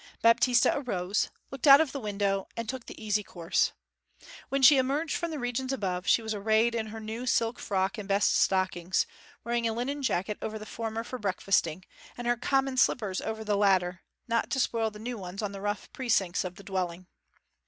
Baptista 0.23 0.75
arose, 0.75 1.29
looked 1.51 1.67
out 1.67 1.79
of 1.79 1.91
the 1.91 1.99
window, 1.99 2.47
and 2.57 2.67
took 2.67 2.87
the 2.87 2.99
easy 2.99 3.21
course. 3.21 3.71
When 4.49 4.63
she 4.63 4.77
emerged 4.79 5.15
from 5.15 5.29
the 5.29 5.37
regions 5.37 5.71
above 5.71 6.07
she 6.07 6.23
was 6.23 6.33
arrayed 6.33 6.73
in 6.73 6.87
her 6.87 6.99
new 6.99 7.27
silk 7.27 7.59
frock 7.59 7.99
and 7.99 8.09
best 8.09 8.35
stockings, 8.35 9.05
wearing 9.43 9.67
a 9.67 9.73
linen 9.73 10.01
jacket 10.01 10.39
over 10.41 10.57
the 10.57 10.65
former 10.65 11.03
for 11.03 11.19
breakfasting, 11.19 11.85
and 12.17 12.25
her 12.25 12.35
common 12.35 12.77
slippers 12.77 13.21
over 13.21 13.43
the 13.43 13.55
latter, 13.55 14.01
not 14.27 14.49
to 14.49 14.59
spoil 14.59 14.89
the 14.89 14.97
new 14.97 15.19
ones 15.19 15.43
on 15.43 15.51
the 15.51 15.61
rough 15.61 15.93
precincts 15.93 16.43
of 16.43 16.55
the 16.55 16.63
dwelling. 16.63 17.05